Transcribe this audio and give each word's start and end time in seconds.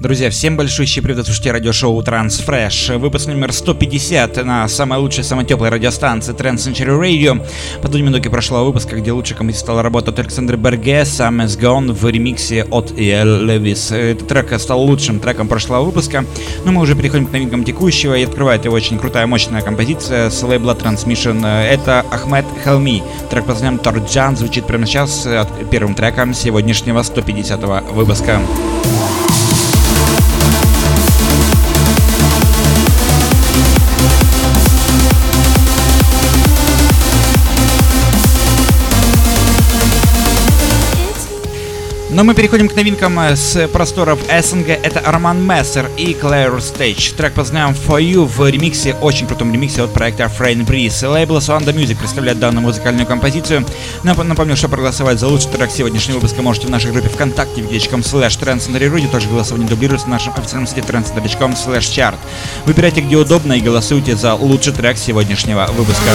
Друзья, 0.00 0.30
всем 0.30 0.56
большой 0.56 0.86
привет, 1.02 1.24
слушайте 1.24 1.50
радиошоу 1.50 2.00
Transfresh. 2.02 2.98
Выпуск 2.98 3.26
номер 3.26 3.52
150 3.52 4.44
на 4.44 4.68
самой 4.68 5.00
лучшей, 5.00 5.24
самой 5.24 5.44
теплой 5.44 5.70
радиостанции 5.70 6.32
Trans 6.32 6.58
Century 6.58 6.96
Radio. 6.96 7.44
По 7.82 7.88
две 7.88 8.02
минуты 8.02 8.30
прошлого 8.30 8.66
выпуска, 8.66 8.94
где 8.94 9.10
лучше 9.10 9.34
стала 9.54 9.82
работа 9.82 10.12
от 10.12 10.18
Александра 10.20 10.56
Берге, 10.56 11.00
Sam 11.00 11.44
is 11.44 11.58
Gone 11.58 11.92
в 11.92 12.08
ремиксе 12.08 12.62
от 12.70 12.96
E.L. 12.96 13.44
Левис. 13.44 13.90
Этот 13.90 14.28
трек 14.28 14.60
стал 14.60 14.80
лучшим 14.82 15.18
треком 15.18 15.48
прошлого 15.48 15.86
выпуска, 15.86 16.24
но 16.64 16.70
мы 16.70 16.80
уже 16.82 16.94
переходим 16.94 17.26
к 17.26 17.32
новинкам 17.32 17.64
текущего, 17.64 18.14
и 18.14 18.22
открывает 18.22 18.66
его 18.66 18.76
очень 18.76 19.00
крутая, 19.00 19.26
мощная 19.26 19.62
композиция 19.62 20.30
с 20.30 20.40
лейбла 20.44 20.76
Transmission. 20.80 21.44
Это 21.44 22.06
Ахмед 22.12 22.46
Хелми. 22.62 23.02
Трек 23.30 23.46
под 23.46 23.54
названием 23.54 23.80
Торджан 23.80 24.36
звучит 24.36 24.64
прямо 24.64 24.86
сейчас 24.86 25.26
первым 25.72 25.96
треком 25.96 26.34
сегодняшнего 26.34 27.02
150 27.02 27.90
выпуска. 27.90 28.40
Но 42.18 42.24
мы 42.24 42.34
переходим 42.34 42.68
к 42.68 42.74
новинкам 42.74 43.16
э, 43.20 43.36
с 43.36 43.68
просторов 43.68 44.18
СНГ. 44.28 44.70
Это 44.70 44.98
Арман 44.98 45.40
Мессер 45.40 45.88
и 45.96 46.14
Claire 46.20 46.56
Stage. 46.56 47.14
Трек 47.14 47.34
под 47.34 47.46
For 47.46 48.02
You 48.02 48.24
в 48.26 48.44
ремиксе, 48.50 48.94
очень 48.94 49.28
крутом 49.28 49.52
ремиксе 49.52 49.84
от 49.84 49.92
проекта 49.92 50.24
Frame 50.24 50.66
Breeze. 50.66 51.08
Лейбл 51.08 51.36
Swanda 51.36 51.72
Music 51.72 51.96
представляет 51.96 52.40
данную 52.40 52.64
музыкальную 52.64 53.06
композицию. 53.06 53.64
Напомню, 54.02 54.56
что 54.56 54.68
проголосовать 54.68 55.20
за 55.20 55.28
лучший 55.28 55.52
трек 55.52 55.70
сегодняшнего 55.70 56.16
выпуска 56.16 56.42
можете 56.42 56.66
в 56.66 56.70
нашей 56.70 56.90
группе 56.90 57.08
ВКонтакте 57.08 57.62
вк.com 57.62 58.00
slash 58.00 58.36
trendcenterrudy. 58.40 59.08
Также 59.08 59.28
голосование 59.28 59.68
дублируется 59.68 60.08
на 60.08 60.14
нашем 60.14 60.32
официальном 60.36 60.66
сайте 60.66 60.80
trendcenter.com 60.80 61.52
slash 61.52 61.82
chart. 61.82 62.16
Выбирайте 62.66 63.00
где 63.00 63.14
удобно 63.14 63.52
и 63.52 63.60
голосуйте 63.60 64.16
за 64.16 64.34
лучший 64.34 64.72
трек 64.72 64.98
сегодняшнего 64.98 65.68
выпуска. 65.70 66.10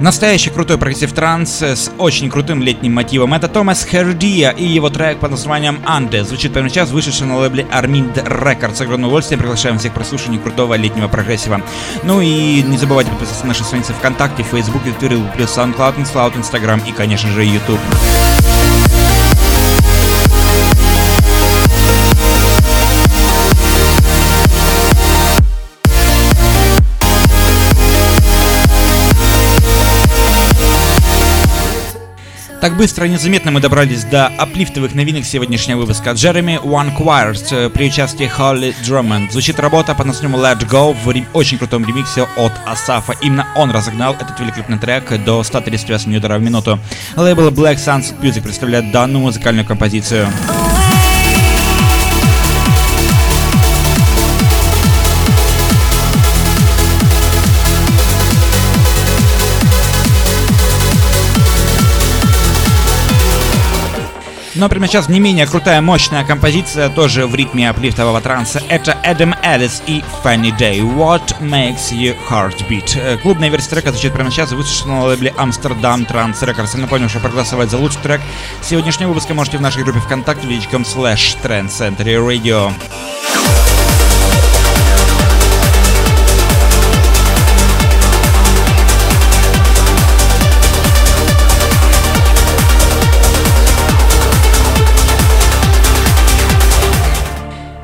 Настоящий 0.00 0.50
крутой 0.50 0.78
progressive 0.78 1.12
trance 1.12 1.60
с 1.60 1.90
очень 1.98 2.30
крутым 2.30 2.62
летним 2.62 2.94
мотивом. 2.94 3.34
Это 3.34 3.48
Tomas 3.48 3.84
Heredia 3.84 4.50
и 4.50 4.64
его 4.64 4.90
трек 4.90 5.18
под 5.18 5.32
названием 5.32 5.80
«Andes». 5.84 6.22
Звучит 6.22 6.52
прямо 6.52 6.68
сейчас, 6.68 6.90
вышедший 6.90 7.26
на 7.26 7.36
лейбле 7.38 7.66
Armind 7.72 8.14
Records. 8.14 8.76
С 8.76 8.80
огромным 8.80 9.08
удовольствием 9.08 9.40
приглашаем 9.40 9.76
всех 9.78 9.92
прослушаний 9.94 10.38
крутого 10.38 10.74
летнего 10.74 11.08
прогрессива. 11.08 11.60
Ну 12.04 12.20
и 12.20 12.62
не 12.62 12.78
забывайте 12.78 13.10
подписаться 13.10 13.42
на 13.42 13.48
наши 13.48 13.64
страницы 13.64 13.92
ВКонтакте, 13.94 14.44
Фейсбуке, 14.44 14.92
Твиттере, 14.92 15.20
плюс 15.34 15.56
SoundCloud, 15.56 15.96
Instacloud, 15.96 16.38
Instagram 16.38 16.80
и, 16.86 16.92
конечно 16.92 17.28
же, 17.30 17.44
YouTube. 17.44 17.80
Так 32.60 32.76
быстро 32.76 33.06
и 33.06 33.08
незаметно 33.08 33.52
мы 33.52 33.60
добрались 33.60 34.02
до 34.02 34.26
аплифтовых 34.26 34.92
новинок 34.92 35.24
сегодняшнего 35.24 35.78
выпуска. 35.78 36.10
Джереми 36.10 36.58
One 36.60 36.96
Choirs 36.96 37.46
э, 37.52 37.70
при 37.70 37.86
участии 37.86 38.24
Холли 38.24 38.74
Drummond. 38.82 39.30
Звучит 39.30 39.60
работа 39.60 39.94
под 39.94 40.06
названием 40.06 40.40
Let's 40.40 40.68
Go 40.68 40.92
в 40.92 41.08
рем... 41.12 41.24
очень 41.34 41.56
крутом 41.56 41.86
ремиксе 41.86 42.26
от 42.36 42.52
Асафа. 42.66 43.14
Именно 43.20 43.46
он 43.54 43.70
разогнал 43.70 44.14
этот 44.14 44.40
великолепный 44.40 44.78
трек 44.78 45.24
до 45.24 45.44
138 45.44 46.16
ударов 46.16 46.40
в 46.40 46.44
минуту. 46.44 46.80
Лейбл 47.14 47.48
Black 47.50 47.76
Sunset 47.76 48.20
Music 48.20 48.42
представляет 48.42 48.90
данную 48.90 49.22
музыкальную 49.22 49.64
композицию. 49.64 50.26
Но 64.58 64.68
прямо 64.68 64.88
сейчас 64.88 65.08
не 65.08 65.20
менее 65.20 65.46
крутая, 65.46 65.80
мощная 65.80 66.24
композиция, 66.24 66.88
тоже 66.88 67.28
в 67.28 67.34
ритме 67.36 67.70
аплифтового 67.70 68.20
транса. 68.20 68.60
Это 68.68 68.98
Эдем 69.04 69.32
Эллис 69.40 69.80
и 69.86 70.02
Funny 70.24 70.50
Day. 70.58 70.80
What 70.80 71.40
Makes 71.40 71.92
You 71.92 72.16
Heartbeat. 72.28 72.98
Э, 73.00 73.18
клубная 73.18 73.50
версия 73.50 73.70
трека 73.70 73.92
звучит 73.92 74.12
прямо 74.12 74.32
сейчас, 74.32 74.50
вышла 74.50 74.88
на 74.88 75.04
лейбле 75.04 75.32
Amsterdam 75.38 76.04
Trans 76.10 76.40
Records. 76.40 76.76
Напомню, 76.76 77.08
что 77.08 77.20
проголосовать 77.20 77.70
за 77.70 77.78
лучший 77.78 78.02
трек 78.02 78.20
сегодняшнего 78.60 79.10
выпуска 79.10 79.32
можете 79.32 79.58
в 79.58 79.60
нашей 79.60 79.84
группе 79.84 80.00
ВКонтакте, 80.00 80.48
вичком 80.48 80.82
slash 80.82 81.36
Trend 81.40 81.68
Center 81.68 82.04
Radio. 82.26 82.72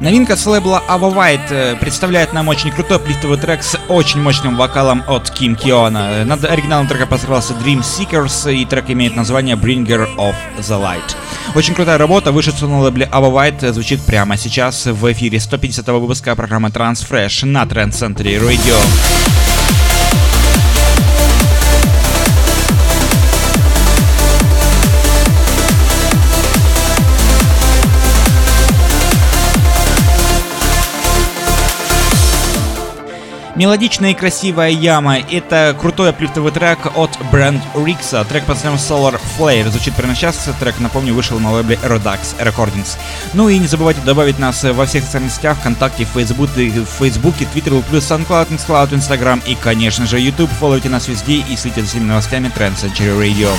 Новинка 0.05 0.37
с 0.37 0.45
лейбла 0.45 0.83
Ava 0.87 1.11
White 1.15 1.51
э, 1.51 1.77
представляет 1.77 2.35
нам 2.35 2.49
очень 2.49 2.71
крутой 2.71 2.99
плифтовый 2.99 3.39
трек 3.39 3.63
с 3.63 3.79
очень 3.89 4.21
мощным 4.21 4.55
вокалом 4.55 5.03
от 5.09 5.31
Ким 5.31 5.57
Киона. 5.57 6.27
Над 6.27 6.45
оригиналом 6.45 6.87
трека 6.87 7.07
постарался 7.07 7.55
Dream 7.55 7.81
Seekers, 7.81 8.55
и 8.55 8.67
трек 8.67 8.91
имеет 8.91 9.17
название 9.17 9.57
Bringer 9.57 10.15
of 10.17 10.35
the 10.59 10.79
Light. 10.79 11.17
Очень 11.55 11.75
крутая 11.75 11.97
работа, 11.97 12.33
вышедшая 12.33 12.69
на 12.69 12.83
лейбле 12.83 13.09
Ava 13.11 13.33
White, 13.33 13.73
звучит 13.73 14.03
прямо 14.03 14.37
сейчас 14.37 14.85
в 14.85 15.11
эфире 15.11 15.41
150 15.41 15.89
выпуска 15.89 16.37
программы 16.37 16.69
Transfresh 16.69 17.47
на 17.47 17.63
Trend 17.63 17.93
Center 17.93 18.47
Radio. 18.47 19.44
Мелодичная 33.57 34.11
и 34.11 34.15
красивая 34.15 34.71
яма— 34.71 35.19
это 35.31 35.77
крутой 35.81 36.11
аплифтовый 36.11 36.51
трек 36.51 36.79
от 36.97 37.17
Брэнд 37.31 37.63
Рикса. 37.77 38.25
Трек 38.25 38.45
под 38.47 38.57
названием 38.57 38.81
Solar 38.81 39.21
Flare 39.39 39.71
звучит 39.71 39.95
прямо 39.95 40.17
сейчас. 40.17 40.49
Трек, 40.59 40.81
напомню, 40.81 41.15
вышел 41.15 41.39
на 41.39 41.53
лейбле 41.53 41.79
Redux 41.85 42.37
Recordings. 42.41 42.97
Ну 43.33 43.49
и 43.49 43.59
не 43.59 43.69
забывайте 43.69 44.01
добавить 44.01 44.41
нас 44.41 44.65
во 44.65 44.87
всех 44.87 45.05
социальных 45.05 45.33
сетях, 45.33 45.57
ВКонтакте, 45.59 46.05
Фейсбуке, 46.05 46.71
Фейсбуке, 46.99 47.47
Твиттере, 47.47 47.81
плюс 47.89 48.11
SoundCloud, 48.11 48.49
Mixcloud, 48.49 48.91
Instagram 48.91 49.41
и, 49.47 49.55
конечно 49.55 50.05
же, 50.05 50.19
YouTube. 50.19 50.51
Фолловите 50.59 50.89
нас 50.89 51.07
везде 51.07 51.35
и 51.35 51.57
следите 51.57 51.83
за 51.83 51.87
всеми 51.87 52.05
новостями 52.05 52.51
Trend 52.57 52.75
Century 52.75 53.17
Radio. 53.17 53.51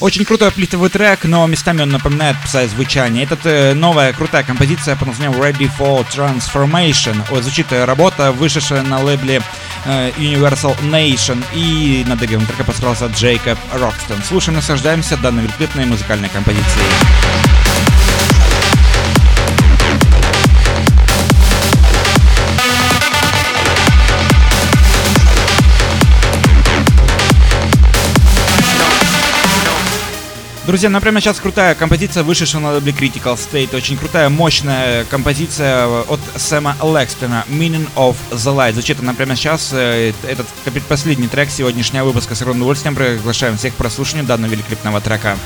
Очень 0.00 0.24
крутой 0.24 0.50
плитовый 0.50 0.88
трек, 0.88 1.24
но 1.24 1.46
местами 1.46 1.82
он 1.82 1.90
напоминает 1.90 2.34
пса 2.42 2.66
звучание. 2.66 3.24
Это 3.24 3.36
э, 3.44 3.74
новая 3.74 4.14
крутая 4.14 4.42
композиция 4.42 4.96
под 4.96 5.08
названием 5.08 5.38
Ready 5.38 5.70
for 5.78 6.06
Transformation. 6.08 7.22
О, 7.30 7.42
звучит 7.42 7.70
э, 7.70 7.84
работа, 7.84 8.32
вышедшая 8.32 8.80
на 8.80 8.98
лейбле 9.00 9.42
э, 9.84 10.10
Universal 10.12 10.74
Nation. 10.90 11.44
И 11.52 12.02
на 12.08 12.16
деревом 12.16 12.46
трека 12.46 12.64
постарался 12.64 13.08
Джейкоб 13.08 13.58
Рокстон. 13.74 14.22
Слушаем, 14.26 14.56
наслаждаемся 14.56 15.18
данной 15.18 15.42
великолепной 15.42 15.84
музыкальной 15.84 16.30
композицией. 16.30 17.99
Друзья, 30.70 30.88
например, 30.88 31.20
сейчас 31.20 31.40
крутая 31.40 31.74
композиция, 31.74 32.22
вышедшая 32.22 32.62
на 32.62 32.70
лейбле 32.70 32.92
Critical 32.92 33.34
State. 33.34 33.74
Очень 33.74 33.96
крутая, 33.96 34.28
мощная 34.28 35.04
композиция 35.06 35.84
от 36.02 36.20
Сэма 36.36 36.76
Лекстона 36.80 37.44
Meaning 37.48 37.88
of 37.96 38.14
the 38.30 38.54
Light. 38.54 38.74
Звучит 38.74 39.00
она 39.00 39.12
прямо 39.12 39.34
сейчас. 39.34 39.70
Э, 39.72 40.12
этот 40.28 40.46
последний 40.88 41.26
трек 41.26 41.50
сегодняшнего 41.50 42.04
выпуска. 42.04 42.36
С 42.36 42.42
огромным 42.42 42.62
удовольствием 42.62 42.94
приглашаем 42.94 43.56
всех 43.56 43.74
к 43.74 43.78
прослушиванию 43.78 44.28
данного 44.28 44.52
великолепного 44.52 45.00
трека. 45.00 45.36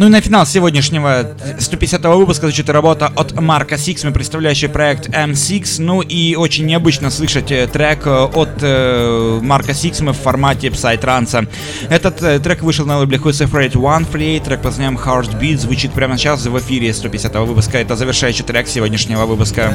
Ну 0.00 0.06
и 0.06 0.08
на 0.08 0.22
финал 0.22 0.46
сегодняшнего 0.46 1.34
150-го 1.58 2.16
выпуска 2.16 2.46
звучит 2.46 2.70
работа 2.70 3.12
от 3.14 3.38
Марка 3.38 3.74
Six, 3.74 4.00
мы 4.06 4.12
представляющий 4.12 4.70
проект 4.70 5.10
M6. 5.10 5.74
Ну 5.80 6.00
и 6.00 6.36
очень 6.36 6.64
необычно 6.64 7.10
слышать 7.10 7.52
э, 7.52 7.66
трек 7.66 8.06
э, 8.06 8.10
от 8.10 8.48
э, 8.62 9.40
Марка 9.42 9.72
Six 9.72 10.10
в 10.10 10.16
формате 10.16 10.68
Psytrance. 10.68 11.46
Этот 11.90 12.22
э, 12.22 12.38
трек 12.38 12.62
вышел 12.62 12.86
на 12.86 12.96
лейбле 12.96 13.18
Who's 13.18 13.46
Afraid 13.46 13.72
One 13.72 14.10
Free, 14.10 14.42
трек 14.42 14.62
под 14.62 14.70
названием 14.70 14.96
Heartbeat 14.96 15.58
звучит 15.58 15.92
прямо 15.92 16.16
сейчас 16.16 16.46
в 16.46 16.58
эфире 16.58 16.88
150-го 16.88 17.44
выпуска. 17.44 17.76
Это 17.76 17.94
завершающий 17.94 18.42
трек 18.42 18.68
сегодняшнего 18.68 19.26
выпуска. 19.26 19.70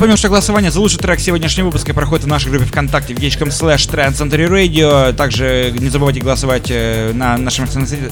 Напомню, 0.00 0.16
что 0.16 0.30
голосование 0.30 0.70
за 0.70 0.80
лучший 0.80 0.98
трек 0.98 1.20
сегодняшнего 1.20 1.66
выпуска 1.66 1.92
проходит 1.92 2.24
в 2.24 2.26
нашей 2.26 2.50
группе 2.50 2.64
ВКонтакте 2.64 3.12
vk.com 3.12 3.48
slash 3.48 3.86
Radio. 4.48 5.12
Также 5.12 5.74
не 5.78 5.90
забывайте 5.90 6.20
голосовать 6.20 6.70
э, 6.70 7.12
на 7.12 7.36
нашем 7.36 7.66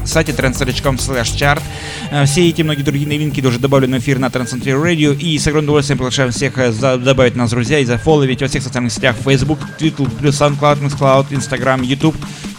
сайте 0.05 0.32
trendcenter.com 0.32 0.96
slash 0.96 1.35
chart. 1.35 1.62
Э, 2.11 2.26
все 2.26 2.46
эти 2.46 2.61
и 2.61 2.62
многие 2.62 2.82
другие 2.82 3.08
новинки 3.08 3.40
уже 3.40 3.58
добавлены 3.58 4.00
в 4.00 4.02
эфир 4.02 4.19
на 4.19 4.26
Trendcenter 4.26 4.79
Radio. 4.79 5.19
И 5.19 5.38
с 5.38 5.46
огромным 5.46 5.70
удовольствием 5.70 5.96
приглашаем 5.96 6.31
всех 6.31 6.58
э, 6.58 6.73
добавить 6.99 7.37
нас 7.37 7.49
друзья 7.52 7.79
и 7.79 7.87
зафолловить 7.87 8.43
во 8.43 8.49
всех 8.49 8.62
социальных 8.62 8.93
сетях 8.93 9.17
Facebook, 9.25 9.58
Twitter, 9.79 10.05
SoundCloud, 10.20 10.82
MixCloud, 10.82 11.32
Instagram, 11.32 11.81
YouTube 11.81 12.17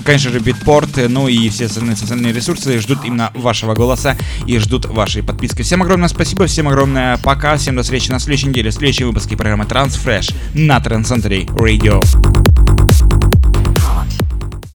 конечно 0.09 0.31
же, 0.31 0.39
Битпорт, 0.39 0.89
ну 1.07 1.27
и 1.27 1.49
все 1.49 1.65
остальные 1.65 1.95
социальные 1.95 2.33
ресурсы 2.33 2.79
ждут 2.79 3.05
именно 3.05 3.31
вашего 3.35 3.75
голоса 3.75 4.17
и 4.47 4.57
ждут 4.57 4.85
вашей 4.85 5.21
подписки. 5.21 5.61
Всем 5.61 5.83
огромное 5.83 6.09
спасибо, 6.09 6.47
всем 6.47 6.67
огромное 6.67 7.17
пока, 7.17 7.57
всем 7.57 7.75
до 7.75 7.83
встречи 7.83 8.09
на 8.09 8.17
следующей 8.17 8.47
неделе, 8.47 8.71
в 8.71 8.73
следующем 8.73 9.09
выпуске 9.19 9.35
программы 9.35 9.65
Transfresh 9.65 10.33
на 10.53 10.77
Transcentury 10.77 11.45
Radio. 11.47 12.38